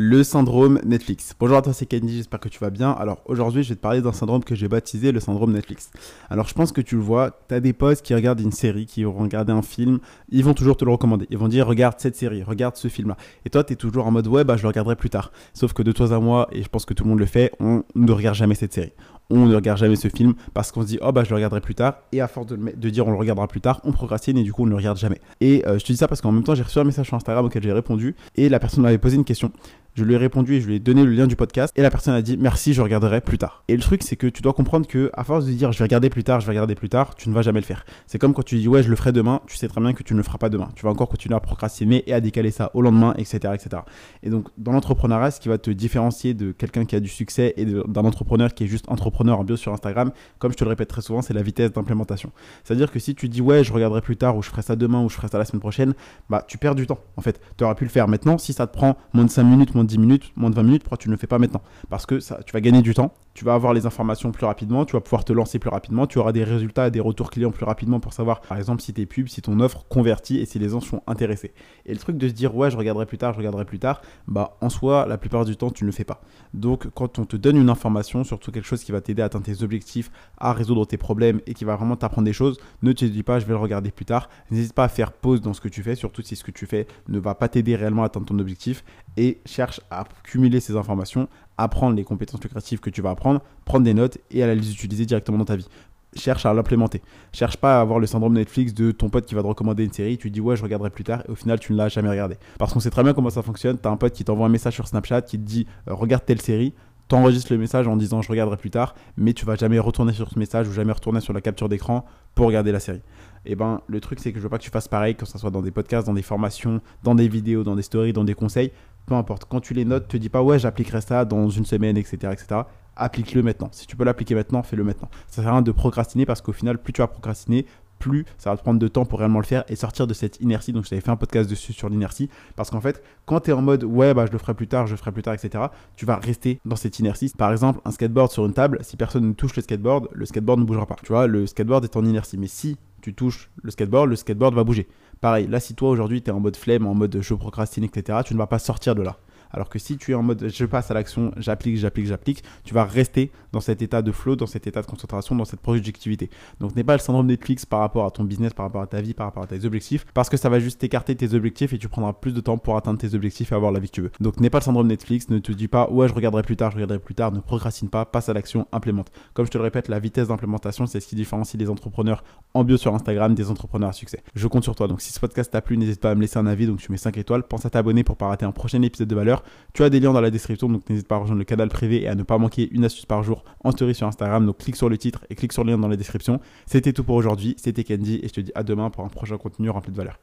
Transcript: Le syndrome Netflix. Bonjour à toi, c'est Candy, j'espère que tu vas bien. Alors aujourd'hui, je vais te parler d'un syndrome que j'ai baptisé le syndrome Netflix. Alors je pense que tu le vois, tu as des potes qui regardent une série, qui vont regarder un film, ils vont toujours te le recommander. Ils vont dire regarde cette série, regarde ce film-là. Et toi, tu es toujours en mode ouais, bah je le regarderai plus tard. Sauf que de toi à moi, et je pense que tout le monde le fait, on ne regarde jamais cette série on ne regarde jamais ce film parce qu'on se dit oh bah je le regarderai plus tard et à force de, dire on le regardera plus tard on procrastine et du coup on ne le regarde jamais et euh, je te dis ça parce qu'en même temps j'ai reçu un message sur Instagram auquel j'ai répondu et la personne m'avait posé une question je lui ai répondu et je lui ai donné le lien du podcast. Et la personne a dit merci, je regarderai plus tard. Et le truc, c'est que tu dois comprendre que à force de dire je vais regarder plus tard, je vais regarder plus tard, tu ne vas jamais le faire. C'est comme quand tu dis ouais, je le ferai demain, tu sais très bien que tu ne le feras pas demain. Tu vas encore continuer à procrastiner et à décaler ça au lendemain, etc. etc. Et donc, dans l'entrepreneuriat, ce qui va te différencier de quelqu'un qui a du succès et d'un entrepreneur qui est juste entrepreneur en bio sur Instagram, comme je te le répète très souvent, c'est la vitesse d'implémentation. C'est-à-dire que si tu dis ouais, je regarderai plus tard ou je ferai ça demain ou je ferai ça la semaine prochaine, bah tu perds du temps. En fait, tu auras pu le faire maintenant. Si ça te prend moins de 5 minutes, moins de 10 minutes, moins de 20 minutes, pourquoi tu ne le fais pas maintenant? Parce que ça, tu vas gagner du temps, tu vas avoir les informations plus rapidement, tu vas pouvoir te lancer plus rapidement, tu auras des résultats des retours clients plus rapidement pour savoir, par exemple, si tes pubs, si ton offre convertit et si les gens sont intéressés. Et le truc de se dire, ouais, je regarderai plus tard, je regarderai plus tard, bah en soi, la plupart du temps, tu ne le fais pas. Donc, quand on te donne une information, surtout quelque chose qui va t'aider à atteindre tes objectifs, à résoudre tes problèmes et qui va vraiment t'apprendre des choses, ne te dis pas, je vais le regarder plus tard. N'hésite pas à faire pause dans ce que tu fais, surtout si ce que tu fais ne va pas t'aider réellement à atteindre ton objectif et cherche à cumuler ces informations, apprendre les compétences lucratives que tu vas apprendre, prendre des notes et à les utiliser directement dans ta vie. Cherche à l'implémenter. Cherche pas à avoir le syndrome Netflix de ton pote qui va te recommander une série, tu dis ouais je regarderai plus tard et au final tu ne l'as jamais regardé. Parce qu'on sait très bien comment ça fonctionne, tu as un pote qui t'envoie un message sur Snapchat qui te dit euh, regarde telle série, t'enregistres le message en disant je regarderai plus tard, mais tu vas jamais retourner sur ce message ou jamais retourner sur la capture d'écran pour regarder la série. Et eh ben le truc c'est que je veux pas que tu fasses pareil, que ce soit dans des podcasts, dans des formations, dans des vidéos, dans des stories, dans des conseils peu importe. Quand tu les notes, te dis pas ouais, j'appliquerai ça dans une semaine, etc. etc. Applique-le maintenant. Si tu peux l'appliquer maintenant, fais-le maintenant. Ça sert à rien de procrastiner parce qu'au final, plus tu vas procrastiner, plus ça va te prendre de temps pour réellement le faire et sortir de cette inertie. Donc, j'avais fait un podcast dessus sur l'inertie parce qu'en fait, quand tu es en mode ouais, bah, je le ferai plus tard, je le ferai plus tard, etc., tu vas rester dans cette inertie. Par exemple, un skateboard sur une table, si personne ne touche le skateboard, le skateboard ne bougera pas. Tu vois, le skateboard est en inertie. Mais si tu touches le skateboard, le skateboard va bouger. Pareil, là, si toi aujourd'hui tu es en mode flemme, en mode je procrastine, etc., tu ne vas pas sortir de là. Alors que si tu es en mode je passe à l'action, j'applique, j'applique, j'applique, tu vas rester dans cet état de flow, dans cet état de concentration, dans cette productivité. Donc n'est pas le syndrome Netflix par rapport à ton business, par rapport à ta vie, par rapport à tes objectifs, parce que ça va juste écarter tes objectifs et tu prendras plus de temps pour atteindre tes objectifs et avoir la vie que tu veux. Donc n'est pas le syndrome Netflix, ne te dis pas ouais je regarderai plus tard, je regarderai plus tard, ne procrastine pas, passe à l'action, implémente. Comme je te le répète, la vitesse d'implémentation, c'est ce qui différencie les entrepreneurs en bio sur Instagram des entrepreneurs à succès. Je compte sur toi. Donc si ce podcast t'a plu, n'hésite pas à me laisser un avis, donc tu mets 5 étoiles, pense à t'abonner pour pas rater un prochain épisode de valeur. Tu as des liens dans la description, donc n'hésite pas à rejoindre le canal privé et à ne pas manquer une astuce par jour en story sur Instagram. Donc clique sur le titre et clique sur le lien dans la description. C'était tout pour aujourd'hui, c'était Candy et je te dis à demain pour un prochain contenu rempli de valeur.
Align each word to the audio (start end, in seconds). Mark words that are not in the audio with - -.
Le 0.00 0.22
syndrome 0.22 0.78
Netflix. 0.84 1.34
Bonjour 1.40 1.56
à 1.56 1.62
toi, 1.62 1.72
c'est 1.72 1.84
Candy, 1.84 2.18
j'espère 2.18 2.38
que 2.38 2.48
tu 2.48 2.60
vas 2.60 2.70
bien. 2.70 2.92
Alors 2.92 3.20
aujourd'hui, 3.24 3.64
je 3.64 3.70
vais 3.70 3.74
te 3.74 3.80
parler 3.80 4.00
d'un 4.00 4.12
syndrome 4.12 4.44
que 4.44 4.54
j'ai 4.54 4.68
baptisé 4.68 5.10
le 5.10 5.18
syndrome 5.18 5.52
Netflix. 5.52 5.90
Alors 6.30 6.46
je 6.46 6.54
pense 6.54 6.70
que 6.70 6.80
tu 6.80 6.94
le 6.94 7.00
vois, 7.00 7.32
tu 7.48 7.56
as 7.56 7.58
des 7.58 7.72
potes 7.72 8.00
qui 8.02 8.14
regardent 8.14 8.38
une 8.38 8.52
série, 8.52 8.86
qui 8.86 9.02
vont 9.02 9.14
regarder 9.14 9.52
un 9.52 9.60
film, 9.60 9.98
ils 10.28 10.44
vont 10.44 10.54
toujours 10.54 10.76
te 10.76 10.84
le 10.84 10.92
recommander. 10.92 11.26
Ils 11.30 11.36
vont 11.36 11.48
dire 11.48 11.66
regarde 11.66 11.96
cette 11.98 12.14
série, 12.14 12.44
regarde 12.44 12.76
ce 12.76 12.86
film-là. 12.86 13.16
Et 13.44 13.50
toi, 13.50 13.64
tu 13.64 13.72
es 13.72 13.76
toujours 13.76 14.06
en 14.06 14.12
mode 14.12 14.28
ouais, 14.28 14.44
bah 14.44 14.56
je 14.56 14.62
le 14.62 14.68
regarderai 14.68 14.94
plus 14.94 15.10
tard. 15.10 15.32
Sauf 15.52 15.72
que 15.72 15.82
de 15.82 15.90
toi 15.90 16.14
à 16.14 16.20
moi, 16.20 16.46
et 16.52 16.62
je 16.62 16.68
pense 16.68 16.84
que 16.84 16.94
tout 16.94 17.02
le 17.02 17.10
monde 17.10 17.18
le 17.18 17.26
fait, 17.26 17.50
on 17.58 17.82
ne 17.96 18.12
regarde 18.12 18.36
jamais 18.36 18.54
cette 18.54 18.74
série 18.74 18.92
on 19.30 19.46
ne 19.46 19.54
regarde 19.54 19.78
jamais 19.78 19.96
ce 19.96 20.08
film 20.08 20.34
parce 20.54 20.72
qu'on 20.72 20.82
se 20.82 20.86
dit 20.86 20.98
oh 21.02 21.12
bah 21.12 21.24
je 21.24 21.30
le 21.30 21.36
regarderai 21.36 21.60
plus 21.60 21.74
tard 21.74 21.98
et 22.12 22.20
à 22.20 22.28
force 22.28 22.46
de, 22.46 22.90
dire 22.90 23.06
on 23.06 23.10
le 23.10 23.16
regardera 23.16 23.46
plus 23.46 23.60
tard 23.60 23.80
on 23.84 23.92
procrastine 23.92 24.38
et 24.38 24.42
du 24.42 24.52
coup 24.52 24.62
on 24.62 24.66
ne 24.66 24.70
le 24.70 24.76
regarde 24.76 24.98
jamais 24.98 25.20
et 25.40 25.66
euh, 25.66 25.78
je 25.78 25.84
te 25.84 25.92
dis 25.92 25.98
ça 25.98 26.08
parce 26.08 26.20
qu'en 26.20 26.32
même 26.32 26.44
temps 26.44 26.54
j'ai 26.54 26.62
reçu 26.62 26.78
un 26.78 26.84
message 26.84 27.06
sur 27.06 27.16
Instagram 27.16 27.44
auquel 27.44 27.62
j'ai 27.62 27.72
répondu 27.72 28.14
et 28.36 28.48
la 28.48 28.58
personne 28.58 28.82
m'avait 28.82 28.98
posé 28.98 29.16
une 29.16 29.24
question 29.24 29.52
je 29.98 30.04
lui 30.04 30.14
ai 30.14 30.16
répondu 30.16 30.54
et 30.54 30.60
je 30.60 30.68
lui 30.68 30.76
ai 30.76 30.78
donné 30.78 31.04
le 31.04 31.10
lien 31.10 31.26
du 31.26 31.34
podcast. 31.34 31.72
Et 31.76 31.82
la 31.82 31.90
personne 31.90 32.14
a 32.14 32.22
dit 32.22 32.36
merci, 32.36 32.72
je 32.72 32.80
regarderai 32.80 33.20
plus 33.20 33.36
tard. 33.36 33.64
Et 33.66 33.76
le 33.76 33.82
truc, 33.82 34.04
c'est 34.04 34.14
que 34.14 34.28
tu 34.28 34.42
dois 34.42 34.52
comprendre 34.52 34.86
que 34.86 35.10
à 35.12 35.24
force 35.24 35.44
de 35.44 35.52
dire 35.52 35.72
je 35.72 35.78
vais 35.78 35.84
regarder 35.84 36.08
plus 36.08 36.22
tard, 36.22 36.40
je 36.40 36.46
vais 36.46 36.52
regarder 36.52 36.76
plus 36.76 36.88
tard, 36.88 37.16
tu 37.16 37.28
ne 37.28 37.34
vas 37.34 37.42
jamais 37.42 37.58
le 37.58 37.64
faire. 37.64 37.84
C'est 38.06 38.18
comme 38.18 38.32
quand 38.32 38.44
tu 38.44 38.56
dis 38.56 38.68
ouais, 38.68 38.82
je 38.82 38.90
le 38.90 38.96
ferai 38.96 39.10
demain, 39.10 39.40
tu 39.48 39.56
sais 39.56 39.66
très 39.66 39.80
bien 39.80 39.92
que 39.92 40.04
tu 40.04 40.14
ne 40.14 40.18
le 40.18 40.22
feras 40.22 40.38
pas 40.38 40.50
demain. 40.50 40.68
Tu 40.76 40.84
vas 40.84 40.90
encore 40.90 41.08
continuer 41.08 41.34
à 41.34 41.40
procrastiner 41.40 42.04
et 42.06 42.14
à 42.14 42.20
décaler 42.20 42.52
ça 42.52 42.70
au 42.74 42.82
lendemain, 42.82 43.12
etc. 43.18 43.54
etc. 43.54 43.82
Et 44.22 44.30
donc, 44.30 44.48
dans 44.56 44.70
l'entrepreneuriat, 44.70 45.32
ce 45.32 45.40
qui 45.40 45.48
va 45.48 45.58
te 45.58 45.70
différencier 45.70 46.32
de 46.32 46.52
quelqu'un 46.52 46.84
qui 46.84 46.94
a 46.94 47.00
du 47.00 47.08
succès 47.08 47.54
et 47.56 47.64
d'un 47.64 48.04
entrepreneur 48.04 48.54
qui 48.54 48.64
est 48.64 48.68
juste 48.68 48.88
entrepreneur 48.88 49.40
en 49.40 49.44
bio 49.44 49.56
sur 49.56 49.72
Instagram, 49.72 50.12
comme 50.38 50.52
je 50.52 50.56
te 50.56 50.62
le 50.62 50.70
répète 50.70 50.88
très 50.88 51.02
souvent, 51.02 51.22
c'est 51.22 51.34
la 51.34 51.42
vitesse 51.42 51.72
d'implémentation. 51.72 52.30
C'est-à-dire 52.62 52.92
que 52.92 53.00
si 53.00 53.16
tu 53.16 53.28
dis 53.28 53.40
ouais, 53.40 53.64
je 53.64 53.72
regarderai 53.72 54.00
plus 54.00 54.16
tard 54.16 54.36
ou 54.36 54.42
je 54.42 54.48
ferai 54.48 54.62
ça 54.62 54.76
demain 54.76 55.02
ou 55.02 55.08
je 55.08 55.16
ferai 55.16 55.26
ça 55.26 55.38
la 55.38 55.44
semaine 55.44 55.60
prochaine, 55.60 55.94
bah 56.30 56.44
tu 56.46 56.56
perds 56.56 56.76
du 56.76 56.86
temps. 56.86 57.00
En 57.16 57.20
fait, 57.20 57.40
tu 57.56 57.64
auras 57.64 57.74
pu 57.74 57.84
le 57.84 57.90
faire 57.90 58.06
maintenant. 58.06 58.38
Si 58.38 58.52
ça 58.52 58.66
te 58.66 58.72
prend 58.72 58.96
moins 59.12 59.24
de 59.24 59.30
5 59.30 59.42
minutes, 59.42 59.74
moins 59.74 59.84
de 59.84 59.87
10 59.88 59.98
minutes, 59.98 60.32
moins 60.36 60.50
de 60.50 60.54
20 60.54 60.62
minutes, 60.62 60.82
pourquoi 60.82 60.98
tu 60.98 61.08
ne 61.08 61.14
le 61.14 61.18
fais 61.18 61.26
pas 61.26 61.38
maintenant? 61.38 61.62
Parce 61.90 62.06
que 62.06 62.20
ça, 62.20 62.40
tu 62.46 62.52
vas 62.52 62.60
gagner 62.60 62.82
du 62.82 62.94
temps, 62.94 63.12
tu 63.38 63.44
vas 63.44 63.54
avoir 63.54 63.72
les 63.72 63.86
informations 63.86 64.32
plus 64.32 64.46
rapidement, 64.46 64.84
tu 64.84 64.94
vas 64.94 65.00
pouvoir 65.00 65.24
te 65.24 65.32
lancer 65.32 65.60
plus 65.60 65.70
rapidement, 65.70 66.08
tu 66.08 66.18
auras 66.18 66.32
des 66.32 66.42
résultats 66.42 66.90
des 66.90 66.98
retours 66.98 67.30
clients 67.30 67.52
plus 67.52 67.64
rapidement 67.64 68.00
pour 68.00 68.12
savoir, 68.12 68.40
par 68.40 68.58
exemple, 68.58 68.82
si 68.82 68.92
tes 68.92 69.06
pubs, 69.06 69.28
si 69.28 69.42
ton 69.42 69.60
offre 69.60 69.86
convertit 69.88 70.38
et 70.38 70.44
si 70.44 70.58
les 70.58 70.70
gens 70.70 70.80
sont 70.80 71.02
intéressés. 71.06 71.52
Et 71.86 71.92
le 71.92 72.00
truc 72.00 72.16
de 72.18 72.26
se 72.26 72.32
dire, 72.32 72.56
ouais, 72.56 72.68
je 72.68 72.76
regarderai 72.76 73.06
plus 73.06 73.16
tard, 73.16 73.34
je 73.34 73.38
regarderai 73.38 73.64
plus 73.64 73.78
tard, 73.78 74.02
bah 74.26 74.56
en 74.60 74.68
soi, 74.70 75.06
la 75.06 75.18
plupart 75.18 75.44
du 75.44 75.56
temps, 75.56 75.70
tu 75.70 75.84
ne 75.84 75.86
le 75.86 75.92
fais 75.92 76.02
pas. 76.02 76.20
Donc, 76.52 76.88
quand 76.94 77.20
on 77.20 77.26
te 77.26 77.36
donne 77.36 77.56
une 77.56 77.70
information, 77.70 78.24
surtout 78.24 78.50
quelque 78.50 78.66
chose 78.66 78.82
qui 78.82 78.90
va 78.90 79.00
t'aider 79.00 79.22
à 79.22 79.26
atteindre 79.26 79.44
tes 79.44 79.62
objectifs, 79.62 80.10
à 80.38 80.52
résoudre 80.52 80.84
tes 80.84 80.96
problèmes 80.96 81.40
et 81.46 81.54
qui 81.54 81.64
va 81.64 81.76
vraiment 81.76 81.94
t'apprendre 81.94 82.26
des 82.26 82.32
choses, 82.32 82.58
ne 82.82 82.90
te 82.90 83.04
dis 83.04 83.22
pas, 83.22 83.38
je 83.38 83.46
vais 83.46 83.52
le 83.52 83.58
regarder 83.58 83.92
plus 83.92 84.04
tard. 84.04 84.28
N'hésite 84.50 84.72
pas 84.72 84.82
à 84.82 84.88
faire 84.88 85.12
pause 85.12 85.40
dans 85.40 85.54
ce 85.54 85.60
que 85.60 85.68
tu 85.68 85.84
fais, 85.84 85.94
surtout 85.94 86.22
si 86.22 86.34
ce 86.34 86.42
que 86.42 86.50
tu 86.50 86.66
fais 86.66 86.88
ne 87.06 87.20
va 87.20 87.36
pas 87.36 87.48
t'aider 87.48 87.76
réellement 87.76 88.02
à 88.02 88.06
atteindre 88.06 88.26
ton 88.26 88.38
objectif 88.40 88.82
et 89.16 89.40
cherche 89.46 89.80
à 89.92 90.02
cumuler 90.24 90.58
ces 90.58 90.74
informations, 90.74 91.28
apprendre 91.58 91.96
les 91.96 92.04
compétences 92.04 92.42
lucratives 92.42 92.80
que 92.80 92.90
tu 92.90 93.02
vas 93.02 93.10
apprendre, 93.10 93.42
prendre 93.64 93.84
des 93.84 93.94
notes 93.94 94.18
et 94.30 94.42
à 94.42 94.54
les 94.54 94.72
utiliser 94.72 95.04
directement 95.04 95.38
dans 95.38 95.44
ta 95.44 95.56
vie. 95.56 95.68
Cherche 96.16 96.46
à 96.46 96.54
l'implémenter. 96.54 97.02
Cherche 97.32 97.58
pas 97.58 97.78
à 97.78 97.80
avoir 97.82 97.98
le 97.98 98.06
syndrome 98.06 98.32
Netflix 98.32 98.72
de 98.72 98.92
ton 98.92 99.10
pote 99.10 99.26
qui 99.26 99.34
va 99.34 99.42
te 99.42 99.46
recommander 99.46 99.84
une 99.84 99.92
série, 99.92 100.16
tu 100.16 100.30
dis 100.30 100.40
ouais 100.40 100.56
je 100.56 100.62
regarderai 100.62 100.88
plus 100.88 101.04
tard 101.04 101.22
et 101.28 101.30
au 101.30 101.34
final 101.34 101.60
tu 101.60 101.72
ne 101.72 101.76
l'as 101.76 101.88
jamais 101.88 102.08
regardé. 102.08 102.36
Parce 102.58 102.72
qu'on 102.72 102.80
sait 102.80 102.90
très 102.90 103.02
bien 103.02 103.12
comment 103.12 103.28
ça 103.28 103.42
fonctionne, 103.42 103.78
tu 103.78 103.86
as 103.86 103.90
un 103.90 103.96
pote 103.96 104.14
qui 104.14 104.24
t'envoie 104.24 104.46
un 104.46 104.50
message 104.50 104.74
sur 104.74 104.88
Snapchat 104.88 105.22
qui 105.22 105.38
te 105.38 105.44
dit 105.44 105.66
euh, 105.86 105.94
regarde 105.94 106.24
telle 106.24 106.40
série, 106.40 106.72
t'enregistres 107.08 107.52
le 107.52 107.58
message 107.58 107.88
en 107.88 107.96
disant 107.96 108.22
je 108.22 108.28
regarderai 108.28 108.56
plus 108.56 108.70
tard, 108.70 108.94
mais 109.16 109.32
tu 109.32 109.44
vas 109.44 109.56
jamais 109.56 109.78
retourner 109.78 110.12
sur 110.12 110.28
ce 110.28 110.38
message 110.38 110.68
ou 110.68 110.72
jamais 110.72 110.92
retourner 110.92 111.20
sur 111.20 111.32
la 111.32 111.40
capture 111.40 111.68
d'écran 111.68 112.04
pour 112.34 112.46
regarder 112.46 112.72
la 112.72 112.80
série. 112.80 113.02
Et 113.44 113.52
eh 113.52 113.54
ben 113.56 113.80
le 113.86 114.00
truc 114.00 114.20
c'est 114.20 114.32
que 114.32 114.38
je 114.38 114.42
veux 114.42 114.48
pas 114.48 114.58
que 114.58 114.64
tu 114.64 114.70
fasses 114.70 114.88
pareil, 114.88 115.14
que 115.14 115.24
ce 115.24 115.38
soit 115.38 115.50
dans 115.50 115.62
des 115.62 115.70
podcasts, 115.70 116.06
dans 116.06 116.14
des 116.14 116.22
formations, 116.22 116.80
dans 117.02 117.14
des 117.14 117.28
vidéos, 117.28 117.64
dans 117.64 117.76
des 117.76 117.82
stories, 117.82 118.12
dans 118.12 118.24
des 118.24 118.34
conseils 118.34 118.72
peu 119.08 119.14
importe. 119.14 119.46
Quand 119.46 119.60
tu 119.60 119.74
les 119.74 119.84
notes, 119.84 120.06
te 120.06 120.16
dis 120.16 120.28
pas 120.28 120.42
ouais, 120.42 120.58
j'appliquerai 120.58 121.00
ça 121.00 121.24
dans 121.24 121.48
une 121.48 121.64
semaine, 121.64 121.96
etc. 121.96 122.32
etc. 122.32 122.60
Applique-le 122.94 123.42
maintenant. 123.42 123.68
Si 123.72 123.86
tu 123.86 123.96
peux 123.96 124.04
l'appliquer 124.04 124.34
maintenant, 124.34 124.62
fais-le 124.62 124.84
maintenant. 124.84 125.08
Ça 125.26 125.42
sert 125.42 125.50
à 125.50 125.52
rien 125.54 125.62
de 125.62 125.72
procrastiner 125.72 126.26
parce 126.26 126.42
qu'au 126.42 126.52
final, 126.52 126.78
plus 126.78 126.92
tu 126.92 127.00
vas 127.00 127.08
procrastiner, 127.08 127.66
plus 127.98 128.24
ça 128.36 128.50
va 128.50 128.56
te 128.56 128.62
prendre 128.62 128.78
de 128.78 128.88
temps 128.88 129.04
pour 129.04 129.18
réellement 129.18 129.40
le 129.40 129.44
faire 129.44 129.64
et 129.68 129.76
sortir 129.76 130.06
de 130.06 130.14
cette 130.14 130.40
inertie. 130.40 130.72
Donc, 130.72 130.84
j'avais 130.84 131.00
fait 131.00 131.10
un 131.10 131.16
podcast 131.16 131.48
dessus 131.48 131.72
sur 131.72 131.88
l'inertie 131.88 132.28
parce 132.56 132.70
qu'en 132.70 132.80
fait, 132.80 133.02
quand 133.26 133.40
tu 133.40 133.50
es 133.50 133.52
en 133.52 133.62
mode 133.62 133.84
ouais, 133.84 134.14
bah, 134.14 134.26
je 134.26 134.32
le 134.32 134.38
ferai 134.38 134.54
plus 134.54 134.68
tard, 134.68 134.86
je 134.86 134.92
le 134.92 134.96
ferai 134.96 135.12
plus 135.12 135.22
tard, 135.22 135.34
etc., 135.34 135.64
tu 135.96 136.06
vas 136.06 136.16
rester 136.16 136.60
dans 136.64 136.76
cette 136.76 136.98
inertie. 136.98 137.32
Par 137.36 137.52
exemple, 137.52 137.80
un 137.84 137.90
skateboard 137.90 138.30
sur 138.30 138.46
une 138.46 138.54
table, 138.54 138.78
si 138.82 138.96
personne 138.96 139.28
ne 139.28 139.32
touche 139.32 139.56
le 139.56 139.62
skateboard, 139.62 140.08
le 140.12 140.26
skateboard 140.26 140.60
ne 140.60 140.64
bougera 140.64 140.86
pas. 140.86 140.96
Tu 141.02 141.12
vois, 141.12 141.26
le 141.26 141.46
skateboard 141.46 141.84
est 141.84 141.96
en 141.96 142.04
inertie. 142.04 142.38
Mais 142.38 142.46
si 142.46 142.76
tu 143.00 143.14
touches 143.14 143.50
le 143.62 143.70
skateboard, 143.70 144.08
le 144.08 144.16
skateboard 144.16 144.54
va 144.54 144.64
bouger. 144.64 144.88
Pareil, 145.20 145.46
là, 145.48 145.60
si 145.60 145.74
toi 145.74 145.90
aujourd'hui 145.90 146.22
tu 146.22 146.30
es 146.30 146.32
en 146.32 146.40
mode 146.40 146.56
flemme, 146.56 146.86
en 146.86 146.94
mode 146.94 147.18
je 147.20 147.34
procrastine, 147.34 147.84
etc., 147.84 148.20
tu 148.24 148.34
ne 148.34 148.38
vas 148.38 148.46
pas 148.46 148.58
sortir 148.58 148.94
de 148.94 149.02
là. 149.02 149.18
Alors 149.50 149.68
que 149.68 149.78
si 149.78 149.96
tu 149.96 150.12
es 150.12 150.14
en 150.14 150.22
mode 150.22 150.48
je 150.48 150.64
passe 150.64 150.90
à 150.90 150.94
l'action, 150.94 151.32
j'applique, 151.36 151.76
j'applique, 151.76 152.06
j'applique, 152.06 152.42
tu 152.64 152.74
vas 152.74 152.84
rester 152.84 153.30
dans 153.52 153.60
cet 153.60 153.82
état 153.82 154.02
de 154.02 154.12
flow, 154.12 154.36
dans 154.36 154.46
cet 154.46 154.66
état 154.66 154.82
de 154.82 154.86
concentration, 154.86 155.34
dans 155.34 155.44
cette 155.44 155.60
productivité. 155.60 156.30
Donc 156.60 156.76
n'est 156.76 156.84
pas 156.84 156.94
le 156.94 157.00
syndrome 157.00 157.26
Netflix 157.26 157.66
par 157.66 157.80
rapport 157.80 158.04
à 158.04 158.10
ton 158.10 158.24
business, 158.24 158.52
par 158.52 158.66
rapport 158.66 158.82
à 158.82 158.86
ta 158.86 159.00
vie, 159.00 159.14
par 159.14 159.26
rapport 159.26 159.42
à 159.42 159.46
tes 159.46 159.64
objectifs, 159.64 160.04
parce 160.14 160.28
que 160.28 160.36
ça 160.36 160.48
va 160.48 160.58
juste 160.60 160.82
écarter 160.84 161.14
tes 161.14 161.34
objectifs 161.34 161.72
et 161.72 161.78
tu 161.78 161.88
prendras 161.88 162.12
plus 162.12 162.32
de 162.32 162.40
temps 162.40 162.58
pour 162.58 162.76
atteindre 162.76 162.98
tes 162.98 163.14
objectifs 163.14 163.52
et 163.52 163.54
avoir 163.54 163.72
la 163.72 163.80
vie 163.80 163.88
que 163.88 163.94
tu 163.94 164.02
veux. 164.02 164.10
Donc 164.20 164.40
n'est 164.40 164.50
pas 164.50 164.58
le 164.58 164.64
syndrome 164.64 164.86
Netflix, 164.86 165.28
ne 165.28 165.38
te 165.38 165.52
dis 165.52 165.68
pas 165.68 165.90
ouais 165.90 166.08
je 166.08 166.14
regarderai 166.14 166.42
plus 166.42 166.56
tard, 166.56 166.70
je 166.70 166.76
regarderai 166.76 166.98
plus 166.98 167.14
tard, 167.14 167.32
ne 167.32 167.40
procrastine 167.40 167.88
pas, 167.88 168.04
passe 168.04 168.28
à 168.28 168.32
l'action, 168.32 168.66
implémente. 168.72 169.10
Comme 169.34 169.46
je 169.46 169.50
te 169.50 169.58
le 169.58 169.64
répète, 169.64 169.88
la 169.88 169.98
vitesse 169.98 170.28
d'implémentation, 170.28 170.86
c'est 170.86 171.00
ce 171.00 171.06
qui 171.06 171.16
différencie 171.16 171.58
les 171.58 171.70
entrepreneurs 171.70 172.24
en 172.54 172.64
bio 172.64 172.76
sur 172.76 172.94
Instagram 172.94 173.34
des 173.34 173.50
entrepreneurs 173.50 173.90
à 173.90 173.92
succès. 173.92 174.22
Je 174.34 174.46
compte 174.46 174.64
sur 174.64 174.74
toi. 174.74 174.88
Donc 174.88 175.00
si 175.00 175.12
ce 175.12 175.20
podcast 175.20 175.52
t'a 175.52 175.60
plu, 175.60 175.76
n'hésite 175.76 176.00
pas 176.00 176.10
à 176.10 176.14
me 176.14 176.20
laisser 176.20 176.38
un 176.38 176.46
avis, 176.46 176.66
donc 176.66 176.78
tu 176.78 176.90
mets 176.92 176.98
5 176.98 177.16
étoiles, 177.18 177.42
pense 177.42 177.66
à 177.66 177.70
t'abonner 177.70 178.04
pour 178.04 178.16
pas 178.16 178.28
rater 178.28 178.44
un 178.44 178.52
prochain 178.52 178.82
épisode 178.82 179.08
de 179.08 179.14
valeur. 179.14 179.37
Tu 179.74 179.82
as 179.82 179.90
des 179.90 180.00
liens 180.00 180.12
dans 180.12 180.20
la 180.20 180.30
description, 180.30 180.68
donc 180.68 180.88
n'hésite 180.88 181.08
pas 181.08 181.16
à 181.16 181.18
rejoindre 181.18 181.38
le 181.38 181.44
canal 181.44 181.68
privé 181.68 182.02
et 182.02 182.08
à 182.08 182.14
ne 182.14 182.22
pas 182.22 182.38
manquer 182.38 182.68
une 182.72 182.84
astuce 182.84 183.06
par 183.06 183.22
jour 183.22 183.44
en 183.64 183.70
story 183.70 183.94
sur 183.94 184.06
Instagram. 184.06 184.44
Donc 184.46 184.58
clique 184.58 184.76
sur 184.76 184.88
le 184.88 184.98
titre 184.98 185.24
et 185.30 185.34
clique 185.34 185.52
sur 185.52 185.64
le 185.64 185.72
lien 185.72 185.78
dans 185.78 185.88
la 185.88 185.96
description. 185.96 186.40
C'était 186.66 186.92
tout 186.92 187.04
pour 187.04 187.16
aujourd'hui, 187.16 187.54
c'était 187.58 187.84
Candy 187.84 188.20
et 188.22 188.28
je 188.28 188.32
te 188.32 188.40
dis 188.40 188.52
à 188.54 188.62
demain 188.62 188.90
pour 188.90 189.04
un 189.04 189.08
prochain 189.08 189.36
contenu 189.36 189.70
rempli 189.70 189.92
de 189.92 189.96
valeur. 189.96 190.18